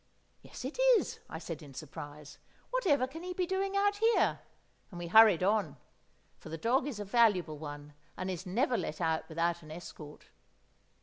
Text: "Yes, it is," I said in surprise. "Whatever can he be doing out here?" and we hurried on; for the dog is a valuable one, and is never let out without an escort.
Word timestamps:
"Yes, 0.41 0.65
it 0.65 0.79
is," 0.97 1.19
I 1.29 1.37
said 1.37 1.61
in 1.61 1.75
surprise. 1.75 2.39
"Whatever 2.71 3.05
can 3.05 3.21
he 3.21 3.33
be 3.35 3.45
doing 3.45 3.77
out 3.77 3.97
here?" 3.97 4.39
and 4.89 4.97
we 4.97 5.05
hurried 5.05 5.43
on; 5.43 5.77
for 6.39 6.49
the 6.49 6.57
dog 6.57 6.87
is 6.87 6.99
a 6.99 7.05
valuable 7.05 7.59
one, 7.59 7.93
and 8.17 8.31
is 8.31 8.43
never 8.43 8.77
let 8.79 8.99
out 8.99 9.29
without 9.29 9.61
an 9.61 9.69
escort. 9.69 10.25